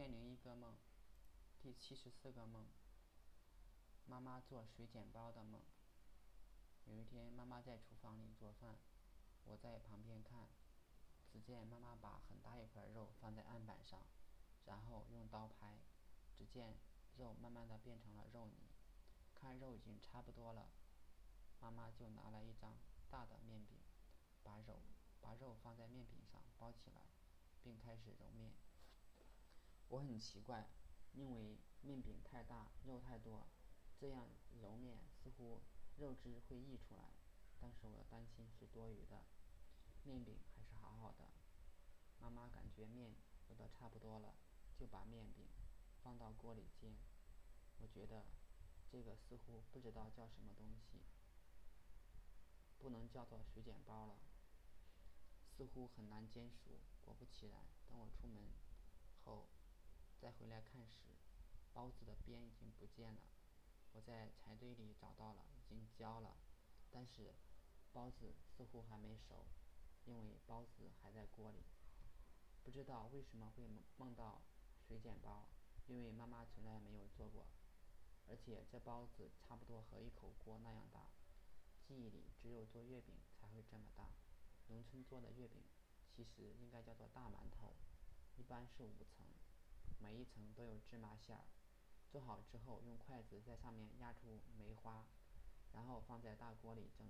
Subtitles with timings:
[0.00, 0.78] 千零一个梦，
[1.60, 2.64] 第七十四个梦，
[4.06, 5.60] 妈妈做水煎包的梦。
[6.86, 8.78] 有一天，妈妈在厨房里做饭，
[9.44, 10.48] 我在旁边看。
[11.30, 14.00] 只见妈妈把很大一块肉放在案板上，
[14.64, 15.76] 然后用刀拍，
[16.34, 16.78] 只见
[17.18, 18.70] 肉慢慢的变成了肉泥。
[19.34, 20.70] 看肉已经差不多了，
[21.60, 22.74] 妈妈就拿来一张
[23.10, 23.76] 大的面饼，
[24.42, 24.80] 把肉
[25.20, 27.02] 把肉放在面饼上包起来，
[27.62, 28.50] 并开始揉面。
[29.90, 30.70] 我很奇怪，
[31.14, 33.48] 因为面饼太大，肉太多，
[33.98, 34.28] 这样
[34.62, 35.60] 揉面似乎
[35.98, 37.10] 肉汁会溢出来。
[37.58, 39.26] 但是我的担心是多余的，
[40.04, 41.28] 面饼还是好好的。
[42.20, 43.12] 妈妈感觉面
[43.48, 44.32] 揉的差不多了，
[44.78, 45.44] 就把面饼
[46.02, 46.94] 放到锅里煎。
[47.80, 48.24] 我觉得
[48.88, 51.00] 这个似乎不知道叫什么东西，
[52.78, 54.14] 不能叫做水煎包了，
[55.56, 56.78] 似乎很难煎熟。
[57.04, 58.44] 果不其然，等我出门
[59.24, 59.48] 后。
[60.30, 61.18] 再回来看时，
[61.74, 63.20] 包子的边已经不见了。
[63.90, 66.36] 我在柴堆里找到了，已经焦了，
[66.88, 67.34] 但是
[67.92, 69.44] 包子似乎还没熟，
[70.06, 71.64] 因为包子还在锅里。
[72.62, 74.40] 不知道为什么会梦到
[74.86, 75.48] 水煎包，
[75.88, 77.48] 因为妈妈从来没有做过，
[78.28, 81.10] 而且这包子差不多和一口锅那样大。
[81.88, 84.12] 记忆里只有做月饼才会这么大。
[84.68, 85.60] 农村做的月饼
[86.14, 87.74] 其实应该叫做大馒头，
[88.36, 89.26] 一般是五层。
[90.02, 91.44] 每一层都有芝麻馅儿，
[92.10, 95.06] 做好之后用筷子在上面压出梅花，
[95.72, 97.06] 然后放在大锅里蒸，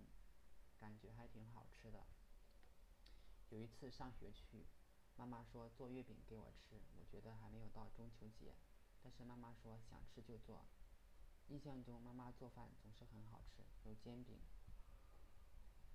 [0.79, 2.05] 感觉还挺好吃的。
[3.49, 4.67] 有一次上学去，
[5.17, 8.55] 妈妈说做月饼给我吃，我觉得还没有到中秋节，
[9.03, 10.67] 但是妈妈说想吃就做。
[11.47, 14.39] 印象中妈妈做饭总是很好吃，有煎饼、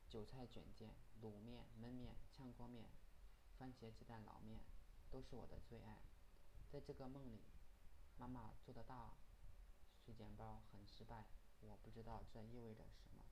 [0.10, 2.90] 韭菜卷煎、卤面、焖面、炝锅面、
[3.58, 4.62] 番茄鸡蛋捞面，
[5.12, 6.00] 都是我的最爱。
[6.76, 7.40] 在这个梦里，
[8.18, 9.14] 妈妈做的大
[10.04, 11.24] 水煎包很失败，
[11.62, 13.24] 我不知道这意味着什么。